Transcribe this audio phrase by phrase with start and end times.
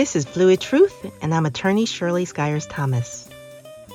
[0.00, 3.28] This is Fluid Truth, and I'm attorney Shirley Skyers Thomas.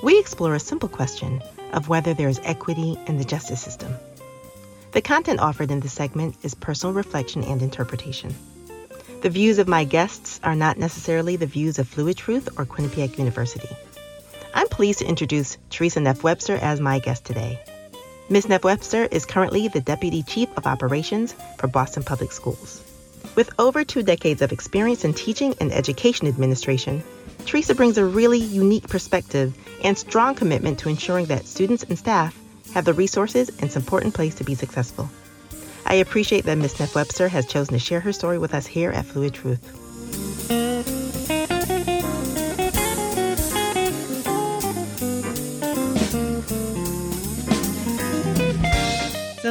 [0.03, 1.41] We explore a simple question
[1.73, 3.91] of whether there is equity in the justice system.
[4.91, 8.35] The content offered in this segment is personal reflection and interpretation.
[9.23, 13.17] The views of my guests are not necessarily the views of Fluid Truth or Quinnipiac
[13.17, 13.75] University.
[14.53, 17.59] I'm pleased to introduce Teresa Neff Webster as my guest today.
[18.29, 18.47] Ms.
[18.47, 22.84] Neff Webster is currently the Deputy Chief of Operations for Boston Public Schools.
[23.35, 27.03] With over two decades of experience in teaching and education administration,
[27.45, 29.53] Teresa brings a really unique perspective
[29.83, 32.37] and strong commitment to ensuring that students and staff
[32.73, 35.09] have the resources and support in place to be successful.
[35.85, 36.79] I appreciate that Ms.
[36.79, 39.84] Neff Webster has chosen to share her story with us here at Fluid Truth.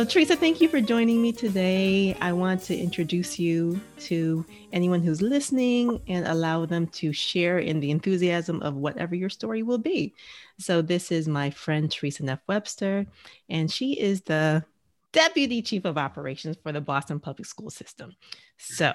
[0.05, 2.15] So, Teresa, thank you for joining me today.
[2.21, 7.81] I want to introduce you to anyone who's listening and allow them to share in
[7.81, 10.13] the enthusiasm of whatever your story will be.
[10.59, 13.07] So, this is my friend Teresa Neff Webster,
[13.49, 14.63] and she is the
[15.13, 18.15] Deputy Chief of Operations for the Boston Public School System.
[18.59, 18.93] So,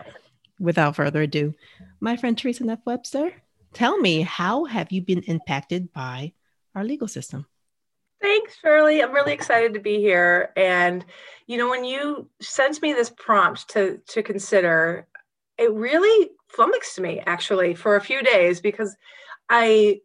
[0.59, 1.55] without further ado,
[2.01, 3.33] my friend Teresa Neff Webster,
[3.73, 6.33] tell me, how have you been impacted by
[6.75, 7.47] our legal system?
[8.21, 9.01] Thanks, Shirley.
[9.01, 10.51] I'm really excited to be here.
[10.57, 11.05] And
[11.47, 15.07] you know, when you sent me this prompt to to consider,
[15.57, 18.95] it really flummoxed me actually for a few days because
[19.49, 20.01] I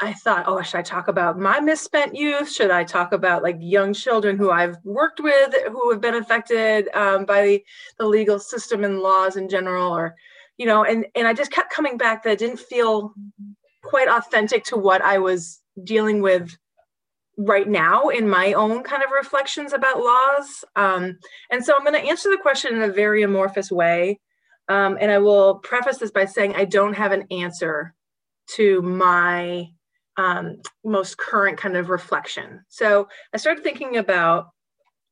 [0.00, 2.50] I thought, oh, should I talk about my misspent youth?
[2.50, 6.88] Should I talk about like young children who I've worked with who have been affected
[6.94, 7.64] um, by the,
[7.98, 10.16] the legal system and laws in general, or
[10.58, 13.14] you know, and and I just kept coming back that it didn't feel
[13.82, 16.56] quite authentic to what I was dealing with
[17.36, 20.64] right now in my own kind of reflections about laws.
[20.76, 21.18] Um,
[21.50, 24.20] and so I'm going to answer the question in a very amorphous way.
[24.68, 27.94] Um, and I will preface this by saying I don't have an answer
[28.56, 29.68] to my
[30.16, 32.64] um, most current kind of reflection.
[32.68, 34.48] So I started thinking about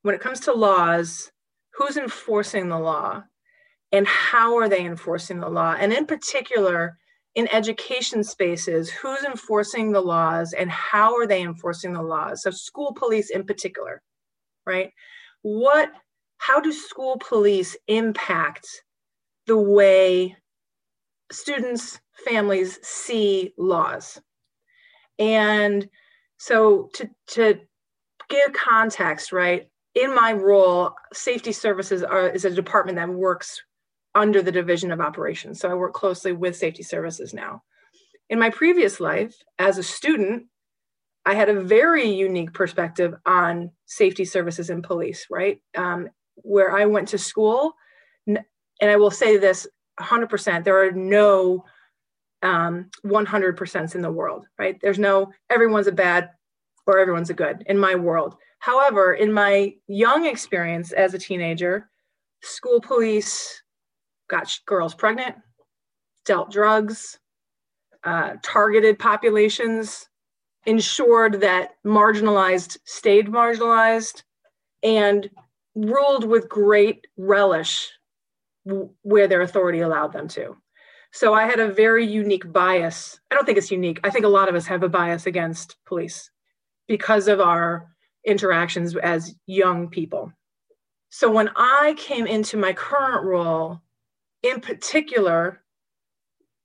[0.02, 1.30] when it comes to laws,
[1.74, 3.22] who's enforcing the law
[3.90, 5.74] and how are they enforcing the law?
[5.78, 6.98] And in particular,
[7.34, 12.42] in education spaces, who's enforcing the laws and how are they enforcing the laws?
[12.42, 14.02] So, school police in particular,
[14.66, 14.90] right?
[15.42, 15.90] What,
[16.38, 18.66] how do school police impact
[19.46, 20.36] the way
[21.30, 24.20] students, families see laws?
[25.18, 25.88] And
[26.36, 27.60] so, to, to
[28.28, 29.68] give context, right?
[29.94, 33.62] In my role, safety services are, is a department that works
[34.14, 35.60] under the division of operations.
[35.60, 37.62] So I work closely with safety services now.
[38.28, 40.44] In my previous life, as a student,
[41.24, 45.60] I had a very unique perspective on safety services and police, right?
[45.76, 47.74] Um, where I went to school,
[48.26, 48.40] and
[48.80, 49.66] I will say this
[50.00, 51.64] 100%, there are no
[52.42, 54.78] um, 100% in the world, right?
[54.80, 56.30] There's no everyone's a bad
[56.86, 58.36] or everyone's a good in my world.
[58.58, 61.88] However, in my young experience as a teenager,
[62.42, 63.61] school police,
[64.32, 65.36] got girls pregnant,
[66.24, 67.20] dealt drugs,
[68.02, 70.08] uh, targeted populations,
[70.64, 74.22] ensured that marginalized stayed marginalized,
[74.82, 75.28] and
[75.74, 77.90] ruled with great relish
[79.02, 80.56] where their authority allowed them to.
[81.12, 83.20] So I had a very unique bias.
[83.30, 84.00] I don't think it's unique.
[84.02, 86.30] I think a lot of us have a bias against police
[86.88, 87.86] because of our
[88.24, 90.32] interactions as young people.
[91.10, 93.82] So when I came into my current role,
[94.42, 95.62] in particular,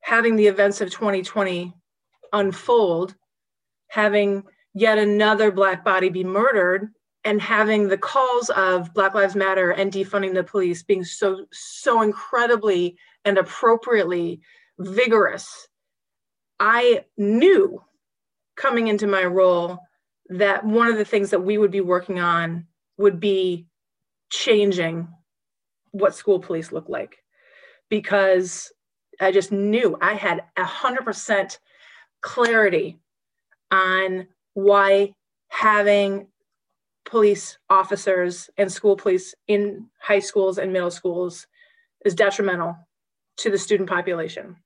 [0.02, 1.74] having the events of 2020
[2.34, 3.16] unfold,
[3.90, 4.44] having
[4.74, 6.90] yet another Black body be murdered,
[7.24, 12.02] and having the calls of Black Lives Matter and defunding the police being so, so
[12.02, 14.40] incredibly and appropriately
[14.80, 15.68] vigorous,
[16.60, 17.84] I knew
[18.56, 19.78] coming into my role
[20.30, 22.66] that one of the things that we would be working on
[22.98, 23.68] would be
[24.30, 25.08] changing
[25.92, 27.18] what school police look like
[27.90, 28.72] because
[29.20, 31.60] I just knew I had a hundred percent
[32.22, 33.00] clarity
[33.72, 35.14] on why
[35.50, 36.28] having
[37.06, 41.48] police officers and school police in high schools and middle schools
[42.06, 42.76] is detrimental
[43.38, 44.58] to the student population.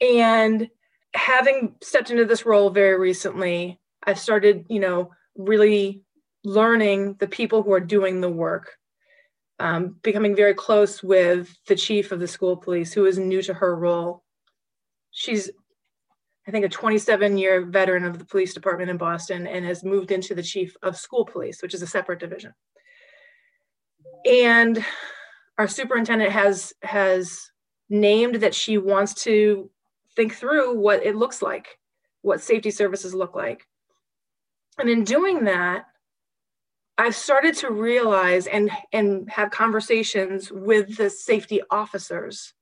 [0.00, 0.68] And
[1.14, 6.02] having stepped into this role very recently, I've started, you know, really
[6.44, 8.76] learning the people who are doing the work
[9.60, 13.54] um, becoming very close with the chief of the school police, who is new to
[13.54, 14.24] her role.
[15.10, 15.50] She's,
[16.48, 20.10] I think, a 27 year veteran of the police department in Boston and has moved
[20.10, 22.54] into the chief of school police, which is a separate division.
[24.28, 24.84] And
[25.58, 27.50] our superintendent has has
[27.90, 29.70] named that she wants to
[30.16, 31.78] think through what it looks like,
[32.22, 33.66] what safety services look like.
[34.78, 35.84] And in doing that,
[37.00, 42.52] I've started to realize and, and have conversations with the safety officers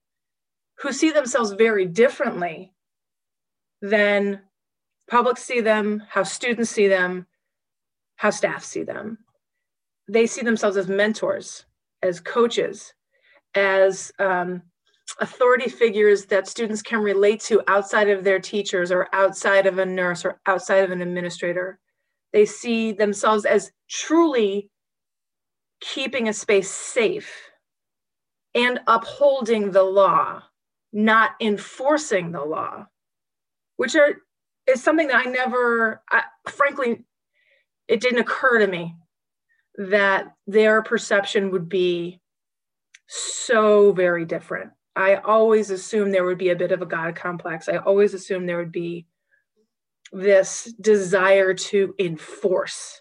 [0.79, 2.73] who see themselves very differently
[3.83, 4.43] than
[5.11, 7.27] public see them, how students see them,
[8.15, 9.19] how staff see them.
[10.07, 11.67] They see themselves as mentors,
[12.01, 12.95] as coaches,
[13.57, 14.63] as um,
[15.21, 19.85] authority figures that students can relate to outside of their teachers or outside of a
[19.85, 21.81] nurse or outside of an administrator.
[22.33, 24.71] They see themselves as truly
[25.81, 27.33] keeping a space safe
[28.55, 30.43] and upholding the law,
[30.93, 32.87] not enforcing the law,
[33.77, 34.17] which are
[34.67, 37.05] is something that I never, I, frankly,
[37.89, 38.97] it didn't occur to me
[39.77, 42.21] that their perception would be
[43.07, 44.71] so very different.
[44.95, 47.69] I always assumed there would be a bit of a God complex.
[47.69, 49.07] I always assumed there would be
[50.13, 53.01] this desire to enforce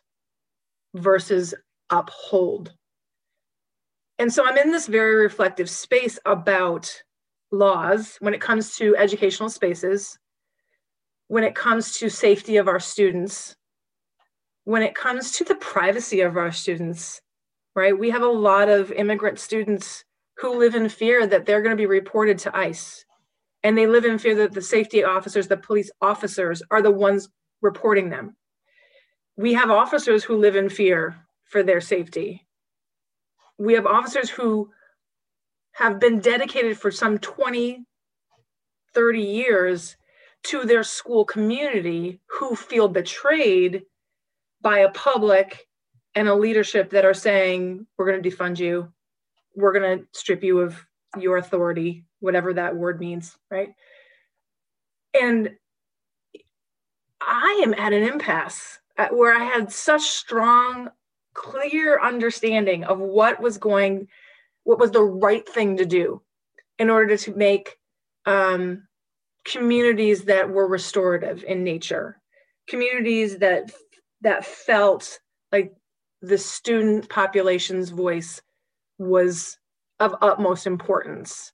[0.94, 1.54] versus
[1.89, 2.74] uphold.
[4.19, 6.92] And so I'm in this very reflective space about
[7.51, 10.18] laws when it comes to educational spaces,
[11.27, 13.56] when it comes to safety of our students,
[14.63, 17.21] when it comes to the privacy of our students,
[17.75, 17.98] right?
[17.98, 20.03] We have a lot of immigrant students
[20.38, 23.06] who live in fear that they're going to be reported to ICE
[23.68, 27.28] and they live in fear that the safety officers, the police officers, are the ones
[27.62, 28.34] reporting them.
[29.36, 32.48] We have officers who live in fear for their safety.
[33.58, 34.69] We have officers who
[35.74, 37.84] have been dedicated for some 20,
[38.94, 39.98] 30 years
[40.44, 43.84] to their school community who feel betrayed
[44.62, 45.68] by a public
[46.16, 48.94] and a leadership that are saying, we're going to defund you,
[49.58, 50.81] we're going to strip you of
[51.20, 53.74] your authority, whatever that word means, right?
[55.19, 55.52] And
[57.22, 58.80] I am at an impasse
[59.12, 60.90] where I had such strong,
[61.34, 64.08] clear understanding of what was going,
[64.64, 66.22] what was the right thing to do
[66.80, 67.78] in order to make
[68.25, 68.88] um,
[69.46, 72.20] communities that were restorative in nature,
[72.68, 73.72] communities that
[74.22, 75.20] that felt
[75.52, 75.74] like
[76.22, 78.42] the student population's voice
[78.98, 79.58] was
[80.00, 81.52] of utmost importance.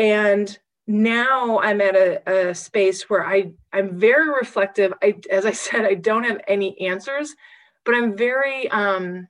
[0.00, 4.94] And now I'm at a, a, space where I, I'm very reflective.
[5.02, 7.36] I, as I said, I don't have any answers,
[7.84, 9.28] but I'm very, um,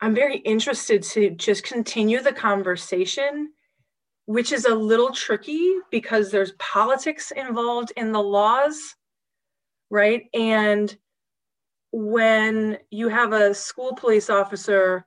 [0.00, 3.52] I'm very interested to just continue the conversation,
[4.24, 8.96] which is a little tricky because there's politics involved in the laws,
[9.90, 10.24] right?
[10.32, 10.96] And
[11.92, 15.06] when you have a school police officer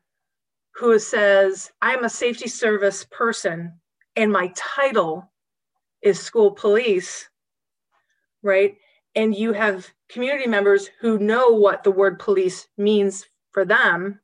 [0.76, 3.74] who says, I'm a safety service person
[4.16, 5.32] and my title
[6.02, 7.30] is school police,
[8.44, 8.76] right?
[9.16, 14.20] And you have community members who know what the word police means for them.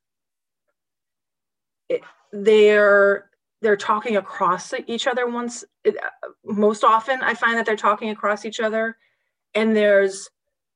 [1.89, 2.01] It,
[2.31, 3.29] they're
[3.61, 8.09] they're talking across each other once it, uh, most often i find that they're talking
[8.09, 8.97] across each other
[9.53, 10.29] and there's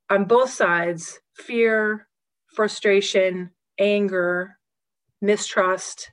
[0.10, 2.08] on both sides fear
[2.54, 4.58] frustration anger
[5.22, 6.12] mistrust.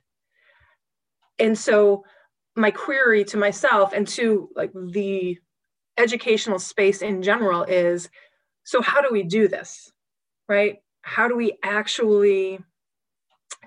[1.39, 2.03] And so
[2.55, 5.37] my query to myself and to like the
[5.97, 8.09] educational space in general is
[8.63, 9.91] so how do we do this?
[10.47, 10.77] Right?
[11.01, 12.59] How do we actually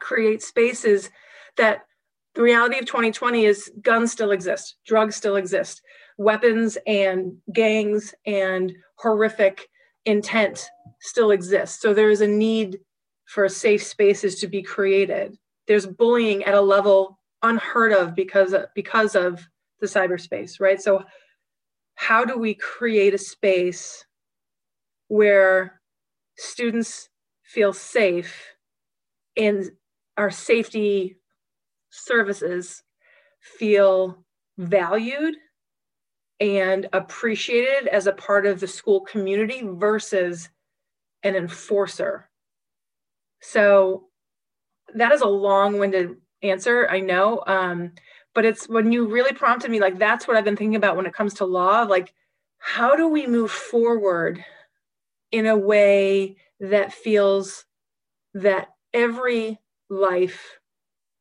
[0.01, 1.11] create spaces
[1.57, 1.87] that
[2.35, 5.83] the reality of 2020 is guns still exist, drugs still exist,
[6.19, 9.69] weapons and gangs and horrific
[10.05, 10.69] intent
[11.01, 11.81] still exist.
[11.81, 12.79] So there is a need
[13.27, 15.37] for safe spaces to be created.
[15.67, 19.47] There's bullying at a level unheard of because because of
[19.81, 20.81] the cyberspace, right?
[20.81, 21.05] So
[21.95, 24.05] how do we create a space
[25.09, 25.81] where
[26.37, 27.09] students
[27.43, 28.35] feel safe
[29.37, 29.71] and
[30.17, 31.17] our safety
[31.91, 32.83] services
[33.41, 34.25] feel
[34.59, 35.37] valued
[36.41, 40.51] and appreciated as a part of the school community versus
[41.23, 42.29] an enforcer
[43.41, 44.09] so
[44.95, 46.17] that is a long-winded
[46.51, 47.43] answer, I know.
[47.47, 47.93] Um,
[48.35, 51.07] but it's when you really prompted me, like that's what I've been thinking about when
[51.07, 51.83] it comes to law.
[51.83, 52.13] Like,
[52.59, 54.45] how do we move forward
[55.33, 57.65] in a way that feels
[58.35, 60.59] that every life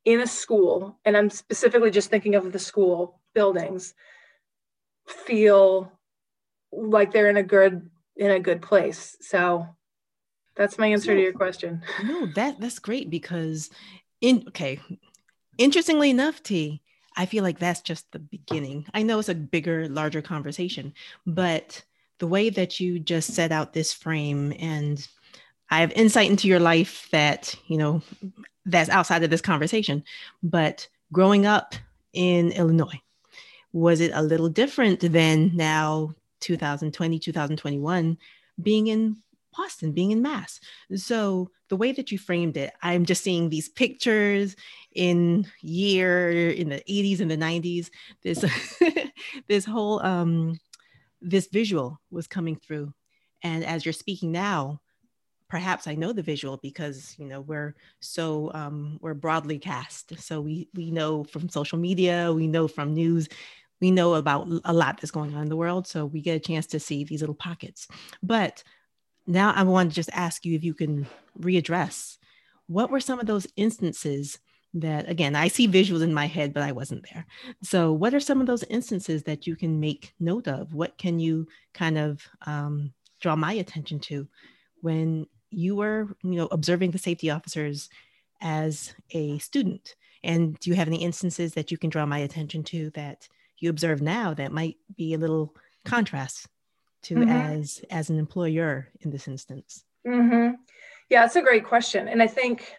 [0.05, 3.94] in a school, and I'm specifically just thinking of the school buildings,
[5.08, 5.91] feel
[6.72, 9.17] like they're in a good in a good place.
[9.22, 9.67] So
[10.55, 11.84] that's my answer to your question.
[12.03, 13.70] No, that that's great because
[14.22, 14.79] in okay.
[15.57, 16.81] Interestingly enough, T,
[17.17, 18.85] I feel like that's just the beginning.
[18.93, 20.93] I know it's a bigger, larger conversation,
[21.25, 21.83] but
[22.19, 25.05] the way that you just set out this frame and
[25.69, 28.01] I have insight into your life that, you know,
[28.65, 30.03] that's outside of this conversation.
[30.43, 31.75] But growing up
[32.13, 33.01] in Illinois,
[33.74, 38.17] was it a little different than now 2020, 2021,
[38.62, 39.17] being in
[39.55, 40.59] Boston, being in Mass?
[40.95, 44.55] So the way that you framed it, I'm just seeing these pictures
[44.93, 47.89] in year in the 80s and the 90s.
[48.24, 48.43] This
[49.47, 50.59] this whole um
[51.21, 52.93] this visual was coming through.
[53.43, 54.81] And as you're speaking now,
[55.50, 60.19] perhaps I know the visual because you know we're so um, we're broadly cast.
[60.19, 63.27] So we we know from social media, we know from news,
[63.81, 65.88] we know about a lot that's going on in the world.
[65.88, 67.88] So we get a chance to see these little pockets.
[68.24, 68.63] But
[69.27, 71.08] now I want to just ask you if you can
[71.39, 72.17] readdress
[72.67, 74.39] what were some of those instances
[74.74, 77.25] that again I see visuals in my head, but I wasn't there.
[77.63, 80.74] So what are some of those instances that you can make note of?
[80.74, 84.27] What can you kind of um, draw my attention to
[84.82, 87.89] when you were you know observing the safety officers
[88.41, 92.63] as a student and do you have any instances that you can draw my attention
[92.63, 93.27] to that
[93.60, 95.55] you observe now that might be a little
[95.86, 96.48] contrast
[97.05, 97.29] to mm-hmm.
[97.29, 100.53] as as an employer in this instance mm-hmm.
[101.09, 102.75] yeah that's a great question and i think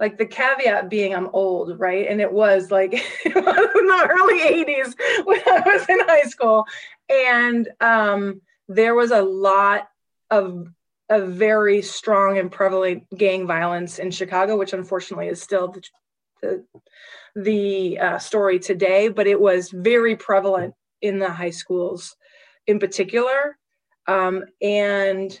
[0.00, 2.92] like the caveat being i'm old right and it was like
[3.24, 6.66] in the early 80s when i was in high school
[7.08, 9.88] and um, there was a lot
[10.30, 10.68] of
[11.08, 15.82] a very strong and prevalent gang violence in Chicago, which unfortunately is still the,
[16.40, 16.64] the,
[17.36, 22.16] the uh, story today, but it was very prevalent in the high schools
[22.66, 23.58] in particular.
[24.06, 25.40] Um, and,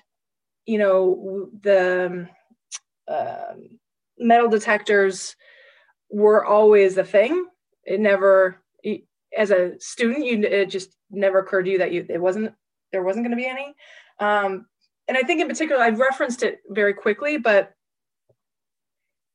[0.66, 2.28] you know, the
[3.08, 3.54] uh,
[4.18, 5.36] metal detectors
[6.10, 7.46] were always a thing.
[7.84, 8.62] It never,
[9.36, 12.54] as a student, you it just never occurred to you that you it wasn't
[12.92, 13.74] there wasn't going to be any.
[14.20, 14.66] Um,
[15.08, 17.72] and I think in particular, I've referenced it very quickly, but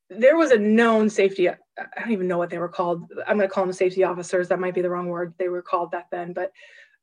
[0.09, 1.49] there was a known safety.
[1.49, 1.55] I
[1.99, 3.11] don't even know what they were called.
[3.27, 4.47] I'm going to call them safety officers.
[4.47, 5.33] That might be the wrong word.
[5.37, 6.51] They were called back then, but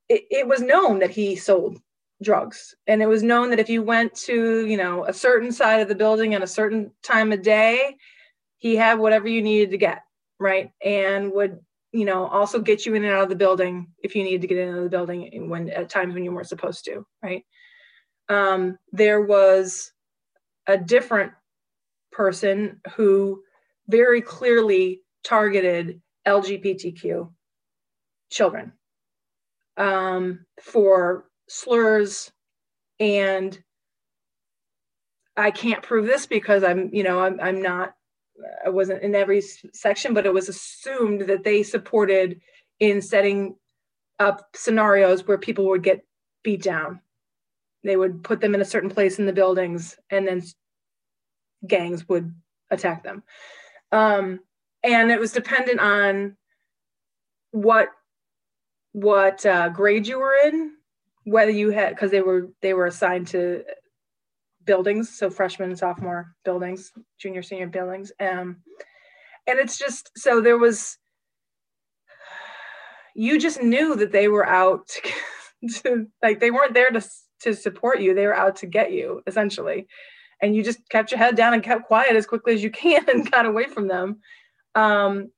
[0.09, 1.79] it, it was known that he sold
[2.21, 5.81] drugs, and it was known that if you went to you know a certain side
[5.81, 7.95] of the building at a certain time of day,
[8.57, 10.01] he had whatever you needed to get,
[10.39, 11.59] right, and would
[11.91, 14.47] you know also get you in and out of the building if you needed to
[14.47, 17.05] get in and out of the building when at times when you weren't supposed to,
[17.23, 17.43] right?
[18.29, 19.91] Um, there was
[20.67, 21.31] a different
[22.11, 23.41] person who
[23.87, 27.29] very clearly targeted LGBTQ
[28.31, 28.73] children
[29.77, 32.31] um, for slurs.
[32.99, 33.57] And
[35.37, 37.95] I can't prove this because I'm, you know, I'm, I'm not,
[38.65, 42.39] I wasn't in every section, but it was assumed that they supported
[42.79, 43.55] in setting
[44.19, 46.05] up scenarios where people would get
[46.43, 47.01] beat down.
[47.83, 50.41] They would put them in a certain place in the buildings and then
[51.67, 52.33] gangs would
[52.71, 53.23] attack them.
[53.91, 54.39] Um,
[54.83, 56.37] and it was dependent on
[57.51, 57.89] what
[58.95, 60.71] what uh, grade you were in
[61.25, 63.63] whether you had because they were they were assigned to
[64.63, 68.57] buildings so freshman and sophomore buildings junior senior buildings um,
[69.47, 70.97] and it's just so there was
[73.15, 77.01] you just knew that they were out to, to like they weren't there to
[77.45, 78.13] to support you.
[78.13, 79.87] They were out to get you, essentially.
[80.41, 83.07] And you just kept your head down and kept quiet as quickly as you can
[83.09, 84.19] and got away from them.
[84.73, 85.31] Um,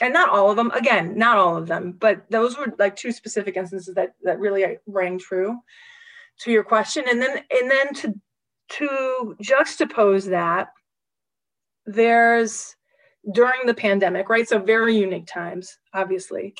[0.00, 3.12] and not all of them, again, not all of them, but those were like two
[3.12, 5.58] specific instances that that really rang true
[6.40, 7.04] to your question.
[7.08, 8.14] And then and then to
[8.70, 10.68] to juxtapose that,
[11.86, 12.74] there's
[13.32, 14.48] during the pandemic, right?
[14.48, 16.54] So very unique times, obviously.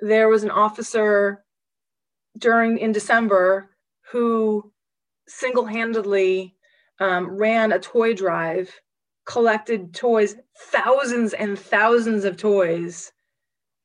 [0.00, 1.44] There was an officer
[2.38, 3.70] during in December
[4.10, 4.72] who
[5.28, 6.56] single handedly
[7.00, 8.70] um, ran a toy drive,
[9.26, 13.12] collected toys, thousands and thousands of toys,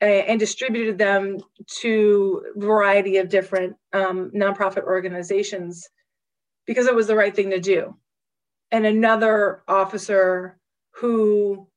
[0.01, 1.39] and distributed them
[1.79, 5.87] to a variety of different um, nonprofit organizations
[6.65, 7.95] because it was the right thing to do.
[8.71, 10.59] And another officer
[10.95, 11.67] who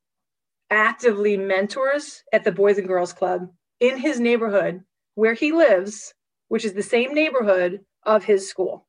[0.71, 3.49] actively mentors at the Boys and Girls Club
[3.81, 4.83] in his neighborhood
[5.15, 6.15] where he lives,
[6.49, 8.87] which is the same neighborhood of his school,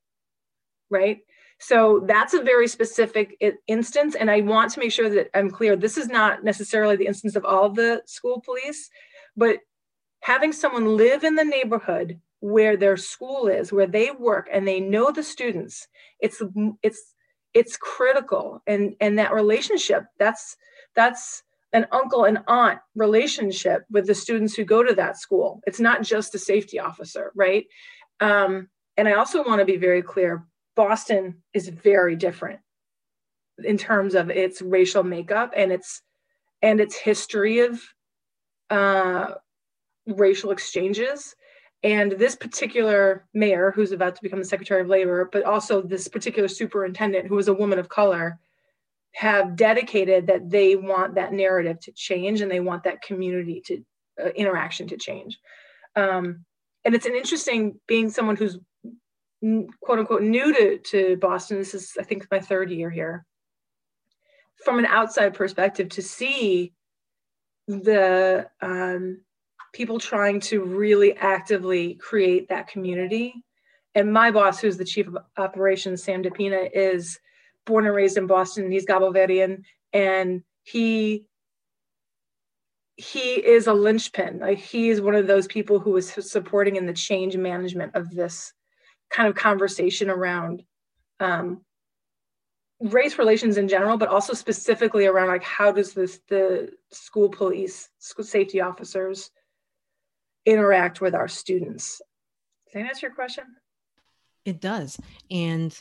[0.89, 1.19] right?
[1.59, 3.37] So that's a very specific
[3.67, 4.15] instance.
[4.15, 5.75] And I want to make sure that I'm clear.
[5.75, 8.89] This is not necessarily the instance of all the school police,
[9.35, 9.59] but
[10.21, 14.79] having someone live in the neighborhood where their school is, where they work, and they
[14.79, 15.87] know the students,
[16.19, 16.41] it's
[16.81, 17.13] it's
[17.53, 18.61] it's critical.
[18.65, 20.55] And and that relationship, that's
[20.95, 25.61] that's an uncle and aunt relationship with the students who go to that school.
[25.67, 27.65] It's not just a safety officer, right?
[28.21, 30.45] Um, and I also want to be very clear
[30.79, 32.61] Boston is very different
[33.65, 36.01] in terms of its racial makeup and its
[36.61, 37.81] and its history of
[38.69, 39.33] uh,
[40.07, 41.35] racial exchanges.
[41.83, 46.07] And this particular mayor, who's about to become the Secretary of Labor, but also this
[46.07, 48.39] particular superintendent, who is a woman of color,
[49.15, 53.83] have dedicated that they want that narrative to change and they want that community to
[54.23, 55.39] uh, interaction to change.
[55.97, 56.45] Um,
[56.85, 58.57] and it's an interesting being someone who's
[59.41, 61.57] quote unquote new to, to Boston.
[61.57, 63.25] This is, I think, my third year here.
[64.63, 66.73] From an outside perspective, to see
[67.67, 69.21] the um,
[69.73, 73.33] people trying to really actively create that community.
[73.95, 77.19] And my boss, who's the chief of operations, Sam DePina, is
[77.65, 78.71] born and raised in Boston.
[78.71, 81.25] He's Cape Verdean, and he
[82.97, 84.39] he is a linchpin.
[84.39, 88.13] Like he is one of those people who is supporting in the change management of
[88.13, 88.51] this
[89.09, 90.63] kind of conversation around
[91.19, 91.61] um,
[92.79, 97.89] race relations in general, but also specifically around like how does this the school police,
[97.99, 99.31] school safety officers
[100.45, 102.01] interact with our students?
[102.65, 103.43] Does that answer your question?
[104.45, 104.99] It does.
[105.29, 105.77] And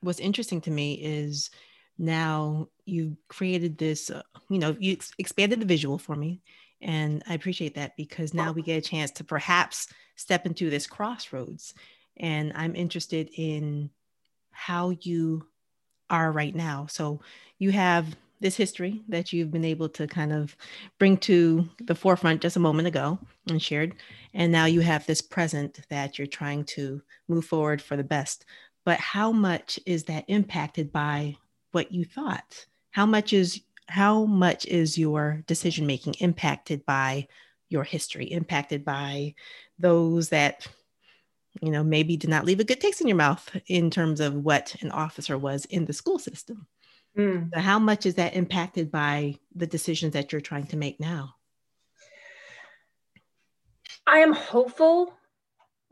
[0.00, 1.50] what's interesting to me is
[1.98, 6.40] now you created this, uh, you know, you ex- expanded the visual for me.
[6.80, 10.86] And I appreciate that because now we get a chance to perhaps step into this
[10.86, 11.74] crossroads.
[12.22, 13.90] And I'm interested in
[14.52, 15.46] how you
[16.08, 16.86] are right now.
[16.88, 17.20] So
[17.58, 20.56] you have this history that you've been able to kind of
[20.98, 23.94] bring to the forefront just a moment ago and shared.
[24.34, 28.46] And now you have this present that you're trying to move forward for the best
[28.84, 31.36] but how much is that impacted by
[31.72, 37.26] what you thought how much is how much is your decision making impacted by
[37.68, 39.34] your history impacted by
[39.78, 40.66] those that
[41.60, 44.34] you know maybe did not leave a good taste in your mouth in terms of
[44.34, 46.66] what an officer was in the school system
[47.16, 47.48] mm.
[47.52, 51.34] so how much is that impacted by the decisions that you're trying to make now
[54.06, 55.12] i am hopeful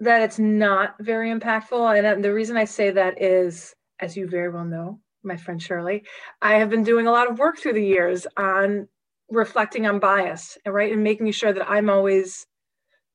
[0.01, 1.99] that it's not very impactful.
[1.99, 6.05] And the reason I say that is, as you very well know, my friend Shirley,
[6.41, 8.89] I have been doing a lot of work through the years on
[9.29, 10.93] reflecting on bias, right?
[10.93, 12.47] And making sure that I'm always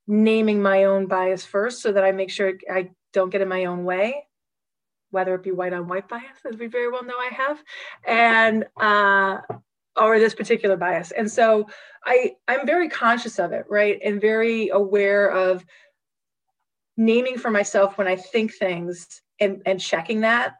[0.06, 3.64] naming my own bias first so that I make sure I don't get in my
[3.64, 4.26] own way,
[5.10, 7.62] whether it be white on white bias, as we very well know I have,
[8.06, 9.38] and uh,
[9.96, 11.10] or this particular bias.
[11.10, 11.66] And so
[12.04, 13.98] I I'm very conscious of it, right?
[14.04, 15.64] And very aware of
[16.96, 20.54] naming for myself when I think things and, and checking that.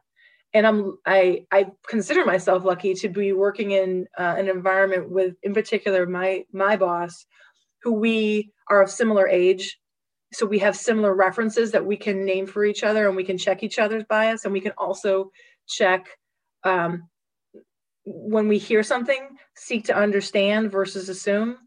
[0.53, 5.35] And I'm I I consider myself lucky to be working in uh, an environment with,
[5.43, 7.25] in particular, my my boss,
[7.87, 9.79] who we are of similar age,
[10.33, 13.37] so we have similar references that we can name for each other, and we can
[13.37, 15.31] check each other's bias, and we can also
[15.69, 16.09] check
[16.65, 17.07] um,
[18.03, 21.57] when we hear something, seek to understand versus assume.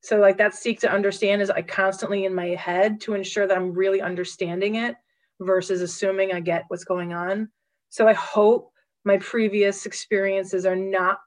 [0.00, 3.56] So like that seek to understand is I constantly in my head to ensure that
[3.56, 4.96] I'm really understanding it
[5.38, 7.50] versus assuming I get what's going on.
[7.88, 8.72] So I hope
[9.04, 11.20] my previous experiences are not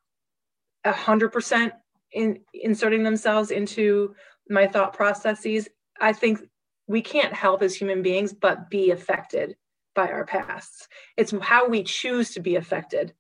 [0.83, 1.71] a hundred percent
[2.13, 4.13] in inserting themselves into
[4.49, 5.69] my thought processes.
[5.99, 6.39] I think
[6.88, 9.56] we can't help as human beings but be affected
[9.95, 10.88] by our pasts.
[11.17, 13.13] It's how we choose to be affected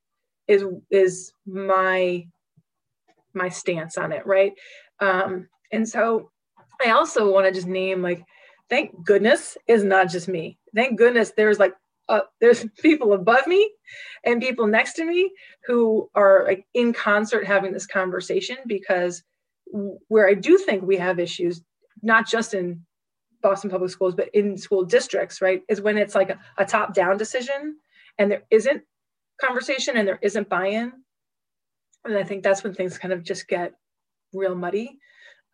[0.47, 2.25] is is my
[3.33, 4.53] my stance on it, right?
[4.99, 6.31] Um, and so
[6.85, 8.23] I also want to just name like,
[8.69, 10.57] thank goodness is not just me.
[10.75, 11.73] Thank goodness there's like
[12.09, 13.71] uh, there's people above me
[14.25, 15.31] and people next to me
[15.65, 19.23] who are like in concert having this conversation because
[19.71, 21.61] where I do think we have issues,
[22.01, 22.85] not just in
[23.41, 26.93] Boston public schools, but in school districts, right, is when it's like a, a top
[26.93, 27.77] down decision
[28.17, 28.83] and there isn't
[29.39, 30.91] conversation and there isn't buy in.
[32.05, 33.73] And I think that's when things kind of just get
[34.33, 34.99] real muddy.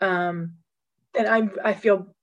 [0.01, 0.53] Um,
[1.17, 2.15] and I'm I feel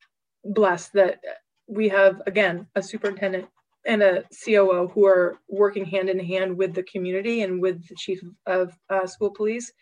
[0.44, 1.20] blessed that
[1.66, 3.46] we have again a superintendent
[3.86, 7.94] and a COO who are working hand in hand with the community and with the
[7.96, 9.72] chief of uh, school police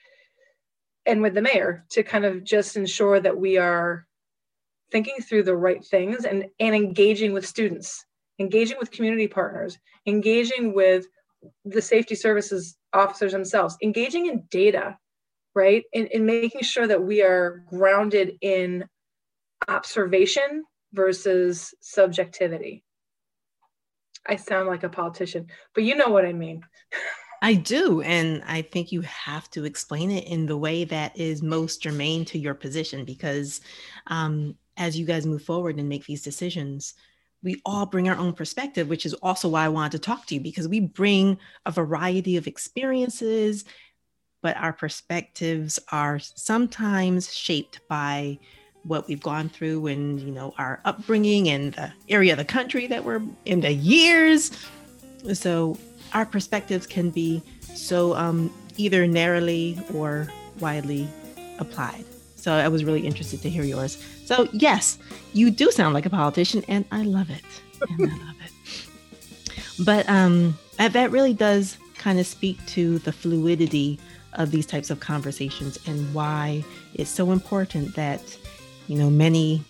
[1.06, 4.06] and with the mayor to kind of just ensure that we are
[4.90, 8.04] thinking through the right things and, and engaging with students,
[8.38, 11.06] engaging with community partners, engaging with
[11.64, 14.96] the safety services officers themselves, engaging in data
[15.54, 15.84] right?
[15.94, 18.84] And, and making sure that we are grounded in
[19.68, 22.84] observation versus subjectivity.
[24.26, 26.62] I sound like a politician, but you know what I mean.
[27.42, 28.02] I do.
[28.02, 32.24] And I think you have to explain it in the way that is most germane
[32.26, 33.60] to your position because
[34.06, 36.94] um, as you guys move forward and make these decisions,
[37.42, 40.36] we all bring our own perspective, which is also why I wanted to talk to
[40.36, 43.64] you because we bring a variety of experiences,
[44.40, 48.38] but our perspectives are sometimes shaped by
[48.84, 52.88] what we've gone through and you know our upbringing and the area of the country
[52.88, 54.50] that we're in the years
[55.34, 55.78] so
[56.14, 60.28] our perspectives can be so um, either narrowly or
[60.60, 61.08] widely
[61.58, 62.04] applied.
[62.36, 64.02] So i was really interested to hear yours.
[64.24, 64.98] So yes
[65.32, 67.44] you do sound like a politician and i love it.
[67.88, 69.84] And i love it.
[69.84, 73.98] But um, that really does kind of speak to the fluidity
[74.34, 78.22] of these types of conversations and why it's so important that
[78.88, 79.64] you know, many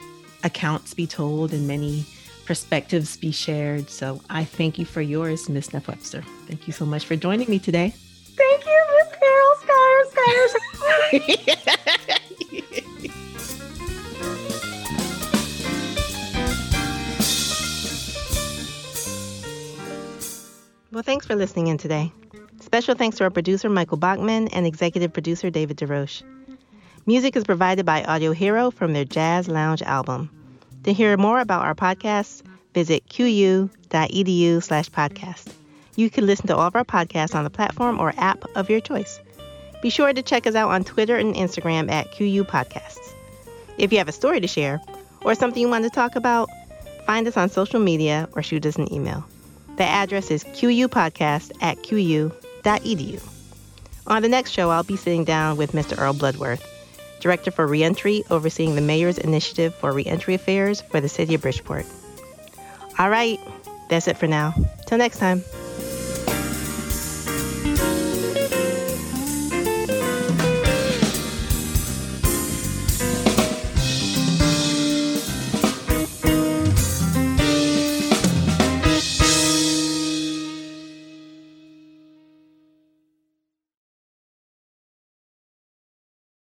[0.44, 2.04] accounts be told and many
[2.44, 3.88] perspectives be shared.
[3.90, 6.22] So I thank you for yours, Miss Neff Webster.
[6.46, 7.94] Thank you so much for joining me today.
[8.36, 10.08] Thank you, Miss Carol Skyers.
[10.12, 10.52] Skyers.
[20.92, 22.12] well, thanks for listening in today.
[22.60, 26.22] Special thanks to our producer, Michael Bachman, and executive producer, David DeRoche.
[27.04, 30.30] Music is provided by Audio Hero from their Jazz Lounge album.
[30.84, 32.42] To hear more about our podcasts,
[32.74, 35.52] visit qu.edu slash podcast.
[35.94, 38.80] You can listen to all of our podcasts on the platform or app of your
[38.80, 39.20] choice.
[39.80, 43.12] Be sure to check us out on Twitter and Instagram at QU Podcasts.
[43.78, 44.80] If you have a story to share
[45.20, 46.48] or something you want to talk about,
[47.06, 49.24] find us on social media or shoot us an email.
[49.76, 53.22] The address is qupodcast at qu.edu.
[54.06, 56.00] On the next show, I'll be sitting down with Mr.
[56.00, 56.71] Earl Bloodworth
[57.22, 61.86] Director for Reentry, overseeing the Mayor's Initiative for Reentry Affairs for the City of Bridgeport.
[62.98, 63.38] All right,
[63.88, 64.54] that's it for now.
[64.86, 65.44] Till next time.